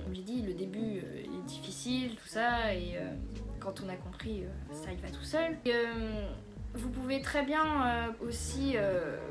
comme 0.05 0.15
j'ai 0.15 0.23
dit, 0.23 0.43
le 0.43 0.53
début 0.53 0.99
est 0.99 1.47
difficile, 1.47 2.17
tout 2.17 2.29
ça. 2.29 2.75
Et 2.75 2.99
quand 3.67 3.83
on 3.85 3.89
a 3.89 3.97
compris, 3.97 4.45
euh, 4.45 4.49
ça 4.73 4.93
il 4.93 4.99
va 4.99 5.09
tout 5.09 5.25
seul. 5.25 5.57
Euh, 5.67 6.29
vous 6.75 6.91
pouvez 6.91 7.21
très 7.21 7.43
bien 7.43 7.65
euh, 7.65 8.07
aussi 8.29 8.77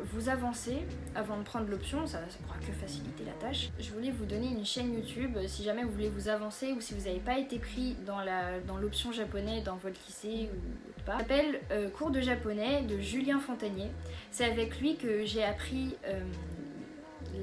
vous 0.06 0.30
avancer 0.30 0.80
avant 1.14 1.38
de 1.38 1.44
prendre 1.44 1.70
l'option, 1.70 2.08
ça 2.08 2.20
ne 2.20 2.44
pourra 2.46 2.58
que 2.58 2.74
faciliter 2.74 3.24
la 3.24 3.34
tâche. 3.34 3.70
Je 3.80 3.92
voulais 3.92 4.10
vous 4.10 4.26
donner 4.26 4.48
une 4.48 4.66
chaîne 4.66 4.94
YouTube 4.96 5.38
si 5.46 5.64
jamais 5.64 5.84
vous 5.84 5.92
voulez 5.92 6.10
vous 6.10 6.28
avancer 6.28 6.74
ou 6.74 6.82
si 6.82 6.96
vous 6.96 7.06
n'avez 7.06 7.20
pas 7.20 7.38
été 7.38 7.60
pris 7.60 7.96
dans 8.06 8.78
l'option 8.80 9.12
dans 9.12 9.16
japonais 9.16 9.62
dans 9.62 9.76
votre 9.76 10.00
lycée 10.08 10.50
ou 10.52 11.02
pas. 11.06 11.14
Ça 11.14 11.20
s'appelle 11.20 11.62
Cours 11.94 12.10
de 12.10 12.20
japonais 12.20 12.82
de 12.82 13.00
Julien 13.00 13.40
Fontanier. 13.40 13.92
C'est 14.32 14.46
avec 14.46 14.80
lui 14.80 14.98
que 14.98 15.24
j'ai 15.24 15.44
appris 15.44 15.96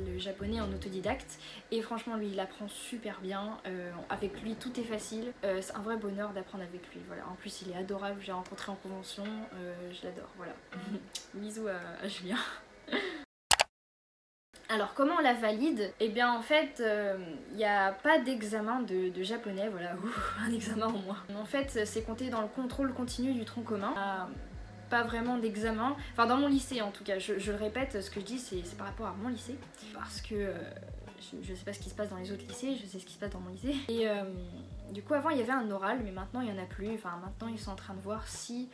le 0.06 0.18
japonais 0.18 0.60
en 0.60 0.70
autodidacte. 0.72 1.38
Et 1.70 1.82
franchement 1.82 2.16
lui 2.16 2.28
il 2.28 2.40
apprend 2.40 2.68
super 2.68 3.20
bien. 3.20 3.58
Euh, 3.66 3.90
avec 4.10 4.40
lui 4.42 4.54
tout 4.54 4.78
est 4.78 4.84
facile. 4.84 5.32
Euh, 5.44 5.60
c'est 5.60 5.74
un 5.74 5.82
vrai 5.82 5.96
bonheur 5.96 6.30
d'apprendre 6.30 6.64
avec 6.64 6.82
lui 6.92 7.00
voilà. 7.06 7.26
En 7.28 7.34
plus 7.34 7.62
il 7.62 7.72
est 7.72 7.76
adorable. 7.76 8.20
J'ai 8.20 8.32
rencontré 8.32 8.72
en 8.72 8.76
convention. 8.76 9.24
Euh, 9.54 9.74
je 9.92 10.06
l'adore 10.06 10.28
voilà. 10.36 10.52
Bisous 11.34 11.68
à, 11.68 12.08
Julien. 12.08 12.38
Alors 14.68 14.94
comment 14.94 15.16
on 15.18 15.22
la 15.22 15.34
valide? 15.34 15.92
Eh 16.00 16.08
bien 16.08 16.32
en 16.32 16.40
fait 16.40 16.82
il 17.50 17.56
n'y 17.56 17.64
a 17.64 17.92
pas 17.92 18.18
d'examen 18.20 18.80
de, 18.80 19.22
japonais, 19.22 19.68
voilà, 19.68 19.96
un 20.40 20.50
examen 20.50 20.86
au 20.86 20.98
moins. 20.98 21.18
En 21.36 21.44
fait 21.44 21.84
c'est 21.84 22.02
compté 22.02 22.30
dans 22.30 22.40
le 22.40 22.48
contrôle 22.48 22.94
continu 22.94 23.34
du 23.34 23.44
tronc 23.44 23.62
commun 23.62 23.94
pas 24.92 25.02
vraiment 25.04 25.38
d'examen. 25.38 25.96
Enfin, 26.12 26.26
dans 26.26 26.36
mon 26.36 26.48
lycée 26.48 26.82
en 26.82 26.90
tout 26.90 27.02
cas, 27.02 27.18
je, 27.18 27.32
le 27.32 27.56
répète, 27.56 28.02
ce 28.02 28.10
que 28.10 28.20
je 28.20 28.26
dis, 28.26 28.38
c'est 28.38 28.76
par 28.76 28.88
rapport 28.88 29.06
à 29.06 29.14
mon 29.14 29.30
lycée. 29.30 29.56
Parce 29.94 30.20
que 30.20 30.34
euh, 30.34 30.52
je, 31.42 31.54
sais 31.54 31.64
pas 31.64 31.72
ce 31.72 31.78
qui 31.78 31.88
se 31.88 31.94
passe 31.94 32.10
dans 32.10 32.18
les 32.18 32.30
autres 32.30 32.46
lycées, 32.46 32.76
je 32.76 32.84
sais 32.84 32.98
ce 32.98 33.06
qui 33.06 33.14
se 33.14 33.18
passe 33.18 33.30
dans 33.30 33.40
mon 33.40 33.52
lycée. 33.52 33.74
Et 33.88 34.06
euh, 34.06 34.24
du 34.92 35.02
coup, 35.02 35.14
avant, 35.14 35.30
il 35.30 35.38
y 35.38 35.40
avait 35.40 35.52
un 35.52 35.70
oral, 35.70 36.00
mais 36.04 36.10
maintenant, 36.10 36.42
il 36.42 36.48
y 36.48 36.52
en 36.52 36.62
a 36.62 36.66
plus. 36.66 36.92
Enfin, 36.92 37.18
maintenant, 37.24 37.48
ils 37.48 37.58
sont 37.58 37.70
en 37.70 37.76
train 37.76 37.94
de 37.94 38.02
voir 38.02 38.28
si. 38.28 38.68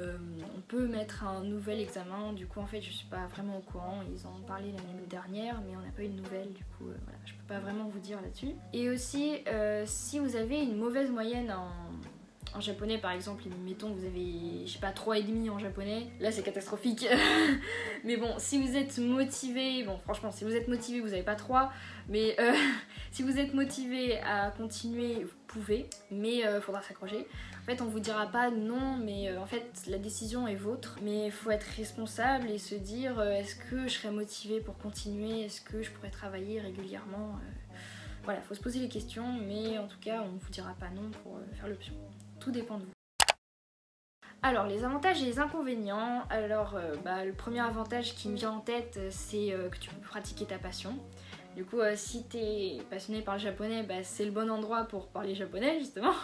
Euh, 0.00 0.18
on 0.56 0.60
peut 0.62 0.88
mettre 0.88 1.22
un 1.24 1.44
nouvel 1.44 1.78
examen, 1.78 2.32
du 2.32 2.48
coup 2.48 2.58
en 2.58 2.66
fait 2.66 2.82
je 2.82 2.90
suis 2.90 3.06
pas 3.06 3.28
vraiment 3.28 3.58
au 3.58 3.60
courant, 3.60 4.00
ils 4.12 4.26
en 4.26 4.30
ont 4.30 4.42
parlé 4.44 4.72
l'année 4.72 5.06
dernière 5.08 5.60
mais 5.60 5.76
on 5.76 5.86
n'a 5.86 5.92
pas 5.92 6.02
eu 6.02 6.08
de 6.08 6.20
nouvelles 6.20 6.52
du 6.52 6.64
coup 6.64 6.86
voilà, 6.86 7.16
je 7.24 7.32
peux 7.32 7.46
pas 7.46 7.60
vraiment 7.60 7.84
vous 7.84 8.00
dire 8.00 8.20
là-dessus. 8.20 8.56
Et 8.72 8.90
aussi 8.90 9.36
si 9.84 10.18
vous 10.18 10.34
avez 10.34 10.64
une 10.64 10.76
mauvaise 10.78 11.12
moyenne 11.12 11.52
en, 11.52 11.70
en 12.54 12.60
japonais 12.60 12.98
par 12.98 13.10
exemple, 13.10 13.44
mettons 13.64 13.92
que 13.92 13.98
vous 13.98 14.06
avez, 14.06 14.66
je 14.66 14.72
sais 14.72 14.78
pas, 14.78 14.92
3,5 14.92 15.50
en 15.50 15.58
japonais, 15.58 16.06
là 16.20 16.30
c'est 16.30 16.42
catastrophique. 16.42 17.06
mais 18.04 18.16
bon, 18.16 18.34
si 18.38 18.62
vous 18.62 18.76
êtes 18.76 18.98
motivé, 18.98 19.82
bon 19.82 19.98
franchement, 19.98 20.30
si 20.30 20.44
vous 20.44 20.54
êtes 20.54 20.68
motivé, 20.68 21.00
vous 21.00 21.08
n'avez 21.08 21.22
pas 21.22 21.34
3, 21.34 21.72
mais 22.08 22.36
euh, 22.38 22.52
si 23.10 23.22
vous 23.22 23.38
êtes 23.38 23.54
motivé 23.54 24.20
à 24.20 24.50
continuer, 24.50 25.24
vous 25.24 25.36
pouvez, 25.46 25.88
mais 26.10 26.46
euh, 26.46 26.60
faudra 26.60 26.82
s'accrocher. 26.82 27.26
En 27.62 27.64
fait, 27.66 27.80
on 27.80 27.86
vous 27.86 28.00
dira 28.00 28.26
pas 28.26 28.50
non, 28.50 28.98
mais 28.98 29.30
euh, 29.30 29.40
en 29.40 29.46
fait, 29.46 29.64
la 29.86 29.98
décision 29.98 30.46
est 30.46 30.54
vôtre. 30.54 30.98
Mais 31.02 31.26
il 31.26 31.32
faut 31.32 31.50
être 31.50 31.66
responsable 31.76 32.50
et 32.50 32.58
se 32.58 32.74
dire 32.74 33.20
est-ce 33.22 33.56
que 33.56 33.88
je 33.88 33.94
serais 33.94 34.10
motivé 34.10 34.60
pour 34.60 34.76
continuer? 34.76 35.42
Est-ce 35.44 35.60
que 35.62 35.82
je 35.82 35.90
pourrais 35.90 36.10
travailler 36.10 36.60
régulièrement? 36.60 37.38
Voilà, 38.24 38.40
faut 38.40 38.54
se 38.54 38.60
poser 38.60 38.80
les 38.80 38.88
questions, 38.88 39.32
mais 39.46 39.78
en 39.78 39.86
tout 39.86 40.00
cas, 40.00 40.22
on 40.22 40.32
ne 40.32 40.38
vous 40.38 40.50
dira 40.50 40.74
pas 40.74 40.88
non 40.90 41.10
pour 41.22 41.38
faire 41.54 41.68
l'option 41.68 41.94
tout 42.44 42.50
dépend 42.50 42.76
de 42.76 42.84
vous. 42.84 42.90
Alors 44.42 44.66
les 44.66 44.84
avantages 44.84 45.22
et 45.22 45.24
les 45.24 45.38
inconvénients. 45.38 46.24
Alors 46.28 46.74
euh, 46.76 46.94
bah, 47.02 47.24
le 47.24 47.32
premier 47.32 47.60
avantage 47.60 48.14
qui 48.14 48.28
me 48.28 48.36
vient 48.36 48.50
en 48.50 48.60
tête 48.60 49.00
c'est 49.10 49.52
euh, 49.52 49.70
que 49.70 49.78
tu 49.78 49.88
peux 49.88 50.00
pratiquer 50.00 50.44
ta 50.44 50.58
passion. 50.58 50.98
Du 51.56 51.64
coup, 51.64 51.78
euh, 51.78 51.94
si 51.94 52.24
t'es 52.24 52.78
passionné 52.90 53.22
par 53.22 53.34
le 53.34 53.40
japonais, 53.40 53.84
bah, 53.84 54.02
c'est 54.02 54.24
le 54.24 54.32
bon 54.32 54.50
endroit 54.50 54.84
pour 54.84 55.06
parler 55.06 55.34
japonais 55.36 55.78
justement 55.78 56.14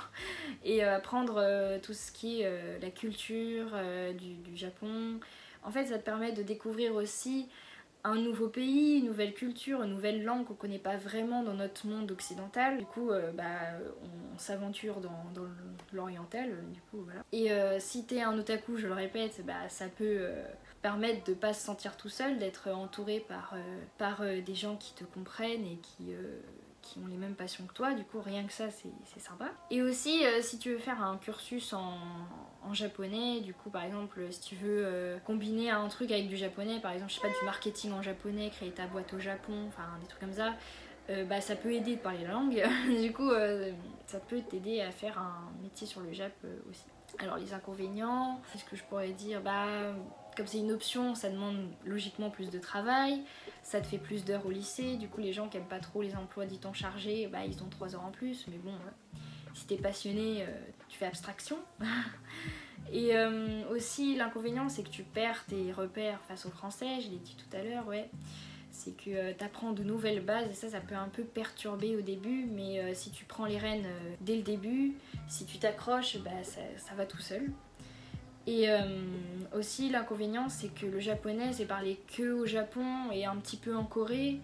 et 0.65 0.85
euh, 0.85 0.97
apprendre 0.97 1.37
euh, 1.39 1.79
tout 1.81 1.95
ce 1.95 2.11
qui 2.11 2.43
est 2.43 2.81
la 2.81 2.91
culture 2.91 3.71
du, 4.19 4.57
Japon. 4.57 5.21
En 5.63 5.71
fait, 5.71 5.87
ça 5.87 5.99
te 5.99 6.05
permet 6.05 6.33
de 6.33 6.43
découvrir 6.43 6.95
aussi 6.95 7.49
un 8.05 8.17
nouveau 8.17 8.49
pays, 8.49 8.99
une 8.99 9.07
nouvelle 9.07 9.35
culture, 9.35 9.83
une 9.83 9.91
nouvelle 9.91 10.25
langue 10.25 10.47
qu'on 10.47 10.55
connaît 10.55 10.79
pas 10.79 10.97
vraiment 10.97 11.43
dans 11.43 11.55
notre 11.55 11.87
monde 11.87 12.11
occidental. 12.11 12.79
Du 12.79 12.87
coup, 12.87 13.11
bah, 13.35 13.45
on, 14.03 14.39
s'aventure 14.39 15.01
dans, 15.01 15.13
l'oriental. 15.93 16.51
Du 16.73 16.81
coup, 16.83 17.03
voilà. 17.05 17.23
Et 17.33 17.51
si 17.81 18.07
t'es 18.07 18.23
un 18.23 18.39
otaku, 18.39 18.77
je 18.77 18.87
le 18.87 18.95
répète, 18.95 19.45
bah, 19.45 19.69
ça 19.69 19.87
peut 19.87 20.29
permettre 20.83 21.25
de 21.25 21.35
pas 21.35 21.53
se 21.53 21.65
sentir 21.65 21.97
tout 21.97 22.09
seul, 22.09 22.39
d'être 22.39 22.71
entouré 22.71 23.21
par, 23.21 23.55
euh, 23.55 24.13
euh, 24.21 24.41
des 24.41 24.55
gens 24.55 24.77
qui 24.77 24.95
te 24.95 25.05
comprennent 25.05 25.67
et 25.67 25.79
euh, 26.09 26.41
qui 26.81 26.99
ont 26.99 27.07
les 27.07 27.17
mêmes 27.17 27.35
passions 27.35 27.67
que 27.67 27.75
toi. 27.75 27.93
Du 27.93 28.05
coup, 28.05 28.21
rien 28.21 28.45
que 28.45 28.53
ça, 28.53 28.71
c'est 28.71 29.21
sympa. 29.21 29.51
Et 29.71 29.83
aussi, 29.83 30.23
si 30.43 30.59
tu 30.59 30.71
veux 30.71 30.79
faire 30.79 31.03
un 31.03 31.19
cursus 31.19 31.73
en, 31.73 31.99
en, 32.65 32.75
japonais, 32.75 33.41
du 33.41 33.55
coup, 33.55 33.71
par 33.71 33.85
exemple, 33.85 34.21
si 34.31 34.41
tu 34.41 34.55
veux 34.57 35.19
combiner 35.25 35.71
un 35.71 35.89
truc 35.89 36.11
avec 36.11 36.29
du 36.29 36.37
japonais, 36.37 36.81
par 36.81 36.93
exemple, 36.93 37.11
je 37.11 37.17
sais 37.17 37.21
pas, 37.21 37.29
du 37.29 37.45
marketing 37.45 37.93
en 37.93 38.03
japonais, 38.03 38.51
créer 38.51 38.71
ta 38.71 38.87
boîte 38.87 39.13
au 39.15 39.19
Japon, 39.19 39.67
enfin 39.69 39.83
des 40.01 40.07
trucs 40.07 40.21
comme 40.21 40.33
ça. 40.33 40.55
bah, 41.29 41.41
ça 41.41 41.57
peut 41.57 41.73
aider 41.73 41.97
de 41.97 42.01
parler 42.01 42.25
la 42.25 42.33
langue, 42.33 42.63
du 43.03 43.13
coup 43.13 43.31
ça 44.07 44.21
peut 44.21 44.41
t'aider 44.41 44.81
à 44.81 44.91
faire 44.91 45.19
un 45.19 45.51
métier 45.63 45.87
sur 45.87 46.01
le 46.01 46.13
Jap 46.13 46.33
aussi. 46.69 46.85
Alors 47.19 47.37
les 47.37 47.53
inconvénients, 47.53 48.41
qu'est-ce 48.53 48.65
que 48.65 48.77
je 48.77 48.85
pourrais 48.85 49.13
dire 49.13 49.41
Bah 49.43 49.95
comme 50.37 50.47
c'est 50.47 50.59
une 50.59 50.73
option, 50.73 51.15
ça 51.15 51.29
demande 51.29 51.69
logiquement 51.85 52.31
plus 52.31 52.51
de 52.51 52.59
travail, 52.59 53.23
ça 53.63 53.81
te 53.81 53.87
fait 53.87 53.99
plus 53.99 54.25
d'heures 54.25 54.47
au 54.47 54.51
lycée, 54.51 54.97
du 54.97 55.09
coup 55.09 55.21
les 55.21 55.33
gens 55.33 55.49
qui 55.49 55.57
aiment 55.57 55.65
pas 55.65 55.81
trop 55.81 56.03
les 56.03 56.17
emplois 56.17 56.47
dit 56.47 56.59
temps 56.59 56.73
chargés, 56.73 57.27
bah 57.27 57.45
ils 57.45 57.63
ont 57.63 57.69
3 57.69 57.95
heures 57.95 58.05
en 58.05 58.11
plus, 58.11 58.47
mais 58.49 58.59
bon, 58.59 58.73
euh, 58.73 59.19
si 59.55 59.67
t'es 59.67 59.77
passionné, 59.77 60.43
euh, 60.43 60.47
tu 60.91 60.99
fais 60.99 61.07
abstraction. 61.07 61.57
Et 62.93 63.17
euh, 63.17 63.63
aussi 63.71 64.17
l'inconvénient 64.17 64.69
c'est 64.69 64.83
que 64.83 64.89
tu 64.89 65.05
perds 65.05 65.45
tes 65.47 65.73
repères 65.73 66.21
face 66.27 66.45
au 66.45 66.51
français, 66.51 67.01
je 67.01 67.09
l'ai 67.11 67.19
dit 67.19 67.37
tout 67.37 67.57
à 67.57 67.63
l'heure, 67.63 67.87
ouais. 67.87 68.11
C'est 68.73 68.97
que 68.97 69.33
tu 69.33 69.45
apprends 69.45 69.73
de 69.73 69.83
nouvelles 69.83 70.25
bases 70.25 70.51
et 70.51 70.55
ça, 70.55 70.71
ça 70.71 70.81
peut 70.81 70.95
un 70.95 71.09
peu 71.09 71.23
perturber 71.25 71.97
au 71.97 72.01
début, 72.01 72.47
mais 72.47 72.95
si 72.95 73.11
tu 73.11 73.25
prends 73.25 73.45
les 73.45 73.59
rênes 73.59 73.87
dès 74.21 74.37
le 74.37 74.43
début, 74.43 74.95
si 75.29 75.45
tu 75.45 75.59
t'accroches, 75.59 76.19
bah, 76.19 76.31
ça 76.45 76.95
va 76.95 77.05
tout 77.05 77.21
seul. 77.21 77.51
Et 78.47 78.71
euh, 78.71 78.83
aussi 79.55 79.91
l'inconvénient 79.91 80.49
c'est 80.49 80.75
que 80.75 80.87
le 80.87 80.99
japonais 80.99 81.53
c'est 81.53 81.67
parlé 81.67 82.01
que 82.17 82.33
au 82.33 82.47
Japon 82.47 83.11
et 83.13 83.27
un 83.27 83.37
petit 83.37 83.57
peu 83.57 83.77
en 83.77 83.85
Corée 83.85 84.41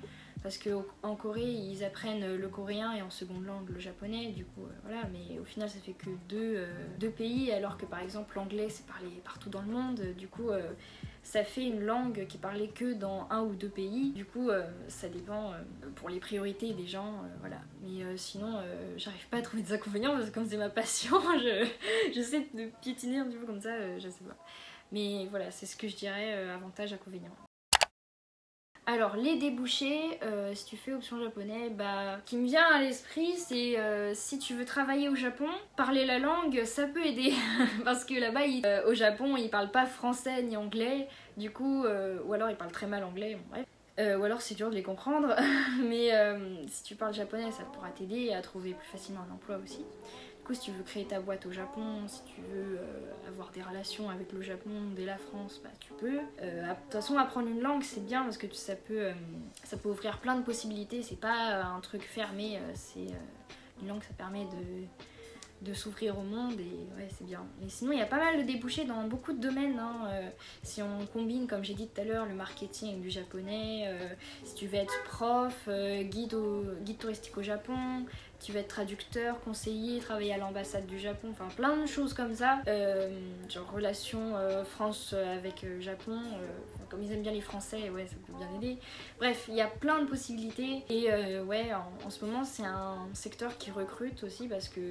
parce 0.47 0.59
qu'en 0.59 1.17
Corée 1.17 1.51
ils 1.51 1.83
apprennent 1.83 2.37
le 2.37 2.49
coréen 2.49 2.93
et 2.93 3.03
en 3.03 3.11
seconde 3.11 3.45
langue 3.45 3.69
le 3.69 3.81
japonais 3.81 4.29
du 4.29 4.45
coup 4.45 4.63
euh, 4.63 4.73
voilà 4.85 5.03
mais 5.13 5.41
au 5.41 5.45
final 5.45 5.69
ça 5.69 5.81
fait 5.81 5.93
que 5.93 6.11
deux, 6.29 6.55
euh, 6.57 6.67
deux 7.01 7.11
pays 7.11 7.51
alors 7.51 7.77
que 7.77 7.85
par 7.85 8.01
exemple 8.01 8.37
l'anglais 8.37 8.69
c'est 8.69 8.87
parlé 8.87 9.09
partout 9.25 9.51
dans 9.51 9.63
le 9.63 9.69
monde 9.69 10.01
du 10.17 10.29
coup 10.29 10.51
ça 11.27 11.43
fait 11.43 11.65
une 11.65 11.81
langue 11.81 12.25
qui 12.29 12.37
est 12.37 12.41
parlée 12.41 12.69
que 12.69 12.93
dans 12.93 13.27
un 13.31 13.43
ou 13.43 13.57
deux 13.57 13.69
pays. 13.69 14.13
Du 14.13 14.25
coup, 14.25 14.49
euh, 14.49 14.65
ça 14.87 15.09
dépend 15.09 15.53
euh, 15.53 15.57
pour 15.97 16.09
les 16.09 16.21
priorités 16.21 16.73
des 16.73 16.87
gens, 16.87 17.15
euh, 17.15 17.37
voilà. 17.41 17.57
Mais 17.83 18.17
sinon, 18.17 18.63
j'arrive 18.97 19.29
pas 19.29 19.39
à 19.39 19.43
trouver 19.43 19.63
des 19.65 19.73
inconvénients 19.73 20.13
parce 20.13 20.31
que 20.31 20.35
comme 20.35 20.47
c'est 20.47 20.57
ma 20.57 20.71
passion, 20.71 21.21
je, 21.39 21.67
j'essaie 22.13 22.47
de 22.55 22.71
piétiner 22.81 23.19
un 23.19 23.27
petit 23.27 23.39
peu 23.39 23.47
comme 23.47 23.61
ça, 23.61 23.99
je 23.99 24.09
sais 24.09 24.25
pas. 24.25 24.37
Mais 24.93 25.27
voilà, 25.31 25.51
c'est 25.51 25.67
ce 25.67 25.77
que 25.77 25.89
je 25.89 25.97
dirais 25.97 26.33
avantage, 26.49 26.93
inconvénient. 26.93 27.33
Alors 28.87 29.17
les 29.17 29.37
débouchés, 29.37 30.21
si 30.55 30.65
tu 30.65 30.77
fais 30.77 30.93
option 30.93 31.19
japonais, 31.19 31.71
bah, 31.71 32.19
qui 32.25 32.37
me 32.37 32.47
vient 32.47 32.67
à 32.73 32.81
l'esprit, 32.81 33.33
c'est 33.37 33.77
si 34.15 34.39
tu 34.39 34.55
veux 34.55 34.65
travailler 34.65 35.09
au 35.09 35.17
Japon, 35.17 35.49
parler 35.77 36.07
la 36.07 36.21
langue, 36.21 36.63
ça 36.65 36.87
peut 36.87 37.05
aider. 37.05 37.33
Parce 37.85 38.05
que 38.05 38.15
là-bas, 38.15 38.43
au 38.87 38.95
Japon, 38.95 39.37
ils 39.37 39.51
parlent 39.51 39.73
pas 39.73 39.87
français 39.87 40.41
ni 40.43 40.57
anglais, 40.57 41.09
du 41.37 41.51
coup, 41.51 41.85
ou 41.85 42.33
alors 42.33 42.49
ils 42.49 42.57
parlent 42.57 42.71
très 42.71 42.87
mal 42.87 43.03
anglais, 43.03 43.37
ou 43.99 44.23
alors 44.23 44.41
c'est 44.41 44.55
dur 44.55 44.71
de 44.71 44.77
les 44.77 44.85
comprendre, 44.85 45.35
mais 45.83 46.13
si 46.69 46.85
tu 46.85 46.95
parles 46.95 47.15
japonais, 47.15 47.51
ça 47.51 47.65
pourra 47.65 47.91
t'aider 47.91 48.33
à 48.33 48.41
trouver 48.41 48.75
plus 48.75 48.89
facilement 48.89 49.23
un 49.29 49.35
emploi 49.35 49.57
aussi. 49.57 49.85
Coup, 50.47 50.55
si 50.55 50.61
tu 50.61 50.71
veux 50.71 50.85
créer 50.85 51.05
ta 51.05 51.19
boîte 51.19 51.45
au 51.47 51.51
Japon, 51.51 52.07
si 52.07 52.21
tu 52.23 52.41
veux 52.41 52.79
euh, 52.79 53.13
des 53.57 53.63
relations 53.63 54.11
avec 54.11 54.33
le 54.33 54.43
Japon 54.43 54.71
dès 54.95 55.07
la 55.07 55.17
France, 55.17 55.61
bah 55.65 55.71
tu 55.81 55.93
peux. 55.95 56.21
Euh, 56.43 56.69
de 56.69 56.75
toute 56.85 56.93
façon, 56.93 57.17
apprendre 57.17 57.49
une 57.49 57.61
langue, 57.61 57.83
c'est 57.83 58.05
bien 58.05 58.23
parce 58.23 58.37
que 58.37 58.47
ça 58.53 58.77
peut, 58.77 59.07
euh, 59.07 59.13
ça 59.65 59.79
peut 59.79 59.89
ouvrir 59.89 60.19
plein 60.19 60.37
de 60.37 60.43
possibilités. 60.43 61.03
C'est 61.03 61.19
pas 61.19 61.65
un 61.65 61.81
truc 61.81 62.03
fermé, 62.03 62.61
c'est 62.75 63.07
une 63.81 63.89
langue, 63.89 64.03
ça 64.03 64.15
permet 64.15 64.45
de 64.45 64.87
de 65.63 65.73
s'ouvrir 65.73 66.19
au 66.19 66.23
monde 66.23 66.61
et 66.61 67.01
ouais 67.01 67.09
c'est 67.17 67.25
bien. 67.25 67.43
Mais 67.63 67.71
sinon 67.71 67.93
il 67.93 67.99
y 67.99 68.03
a 68.03 68.07
pas 68.07 68.19
mal 68.19 68.37
de 68.37 68.43
débouchés 68.43 68.85
dans 68.85 69.05
beaucoup 69.05 69.33
de 69.33 69.41
domaines. 69.41 69.79
Hein. 69.79 70.11
si 70.63 70.83
on 70.83 71.07
combine 71.07 71.47
comme 71.47 71.65
j'ai 71.65 71.73
dit 71.73 71.89
tout 71.89 71.99
à 71.99 72.05
l'heure 72.05 72.27
le 72.27 72.35
marketing 72.35 72.91
avec 72.91 73.01
du 73.01 73.09
japonais, 73.09 73.91
si 74.45 74.55
tu 74.55 74.67
veux 74.67 74.75
être 74.75 75.03
prof, 75.05 75.67
guide, 76.03 76.35
au, 76.35 76.63
guide 76.83 76.99
touristique 76.99 77.39
au 77.39 77.43
Japon, 77.43 78.05
tu 78.41 78.53
vas 78.53 78.61
être 78.61 78.69
traducteur, 78.69 79.41
conseiller, 79.41 80.01
travailler 80.01 80.35
à 80.35 80.39
l'ambassade 80.39 80.87
du 80.87 80.99
Japon, 80.99 81.29
enfin 81.31 81.49
plein 81.57 81.77
de 81.77 81.87
choses 81.87 82.15
comme 82.15 82.35
ça. 82.35 82.61
Euh, 82.67 83.19
genre 83.49 83.71
relation 83.73 84.37
euh, 84.37 84.65
France 84.65 85.15
avec 85.15 85.65
euh, 85.65 85.81
Japon, 85.81 86.19
comme 86.89 87.03
ils 87.03 87.13
aiment 87.13 87.23
bien 87.23 87.33
les 87.33 87.41
Français, 87.41 87.91
ouais, 87.91 88.07
ça 88.07 88.17
peut 88.27 88.33
bien 88.39 88.49
aider. 88.57 88.79
Bref, 89.19 89.47
il 89.49 89.55
y 89.55 89.61
a 89.61 89.67
plein 89.67 90.01
de 90.01 90.07
possibilités 90.07 90.85
et 90.89 91.11
ouais, 91.41 91.73
en, 92.05 92.11
ce 92.11 92.25
moment 92.25 92.45
c'est 92.45 92.65
un 92.65 93.09
secteur 93.15 93.59
qui 93.59 93.71
recrute 93.71 94.23
aussi 94.25 94.49
parce 94.49 94.69
qu'il 94.69 94.83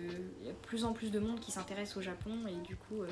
y 0.43 0.49
a 0.49 0.51
de 0.51 0.57
plus 0.57 0.85
en 0.85 0.93
plus 0.93 1.11
de 1.11 1.19
monde 1.19 1.39
qui 1.39 1.51
s'intéresse 1.51 1.95
au 1.97 2.01
Japon 2.01 2.31
et 2.47 2.67
du 2.67 2.75
coup 2.75 3.03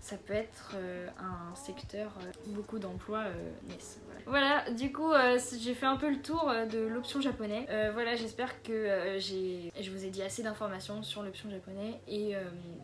ça 0.00 0.16
peut 0.16 0.34
être 0.34 0.72
euh, 0.74 1.08
un 1.18 1.54
secteur 1.54 2.12
où 2.18 2.24
euh, 2.24 2.54
beaucoup 2.54 2.78
d'emplois 2.78 3.24
euh, 3.24 3.50
naissent. 3.68 4.00
Voilà. 4.26 4.70
du 4.70 4.92
coup, 4.92 5.12
j'ai 5.60 5.74
fait 5.74 5.86
un 5.86 5.96
peu 5.96 6.10
le 6.10 6.20
tour 6.20 6.52
de 6.72 6.80
l'option 6.80 7.20
japonais. 7.20 7.66
voilà, 7.92 8.16
j'espère 8.16 8.60
que 8.62 9.18
je 9.20 9.90
vous 9.90 10.04
ai 10.04 10.10
dit 10.10 10.22
assez 10.22 10.42
d'informations 10.42 11.04
sur 11.04 11.22
l'option 11.22 11.48
japonais 11.48 12.00
et 12.08 12.34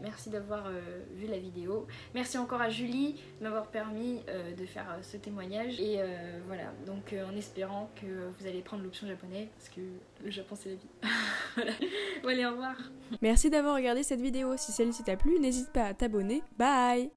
merci 0.00 0.31
d'avoir 0.31 0.71
vu 1.14 1.26
la 1.26 1.38
vidéo. 1.38 1.88
Merci 2.14 2.38
encore 2.38 2.61
à 2.61 2.71
Julie 2.71 3.21
de 3.40 3.45
m'avoir 3.45 3.66
permis 3.66 4.21
de 4.57 4.66
faire 4.66 4.99
ce 5.02 5.16
témoignage 5.16 5.81
et 5.81 6.00
voilà, 6.47 6.73
donc 6.87 7.12
en 7.12 7.37
espérant 7.37 7.90
que 8.00 8.07
vous 8.38 8.47
allez 8.47 8.61
prendre 8.61 8.85
l'option 8.85 9.09
japonais 9.09 9.49
parce 9.59 9.69
que 9.69 9.81
le 10.25 10.31
Japon 10.31 10.57
c'est 10.59 10.71
la 10.71 10.75
vie. 10.76 10.88
voilà. 11.55 11.73
Bon, 12.23 12.29
allez, 12.29 12.47
au 12.47 12.50
revoir. 12.50 12.76
Merci 13.21 13.50
d'avoir 13.50 13.75
regardé 13.75 14.02
cette 14.02 14.21
vidéo. 14.21 14.57
Si 14.57 14.73
celle-ci 14.73 15.02
t'a 15.02 15.17
plu, 15.17 15.38
n'hésite 15.38 15.71
pas 15.71 15.85
à 15.85 15.95
t'abonner. 15.95 16.43
Bye 16.59 17.11